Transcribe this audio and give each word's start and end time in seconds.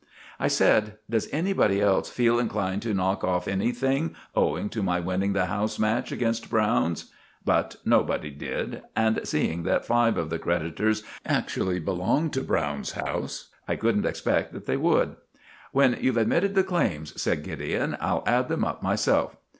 I 0.39 0.47
said, 0.47 0.97
"Does 1.07 1.29
anybody 1.31 1.79
else 1.79 2.09
feel 2.09 2.39
inclined 2.39 2.81
to 2.81 2.93
knock 2.95 3.23
off 3.23 3.47
anything 3.47 4.15
owing 4.33 4.67
to 4.69 4.81
my 4.81 4.99
winning 4.99 5.33
the 5.33 5.45
house 5.45 5.77
match 5.77 6.11
against 6.11 6.49
Browne's?" 6.49 7.11
But 7.45 7.75
nobody 7.85 8.31
did, 8.31 8.81
and 8.95 9.21
seeing 9.25 9.61
that 9.65 9.85
five 9.85 10.17
of 10.17 10.31
the 10.31 10.39
creditors 10.39 11.03
actually 11.23 11.79
belonged 11.79 12.33
to 12.33 12.41
Browne's 12.41 12.93
house 12.93 13.49
I 13.67 13.75
couldn't 13.75 14.07
expect 14.07 14.53
that 14.53 14.65
they 14.65 14.75
would. 14.75 15.17
"When 15.71 15.95
you've 16.01 16.17
admitted 16.17 16.55
the 16.55 16.63
claims," 16.63 17.21
said 17.21 17.43
Gideon, 17.43 17.95
"I'll 18.01 18.23
add 18.25 18.47
them 18.49 18.65
up 18.65 18.81
myself." 18.81 19.37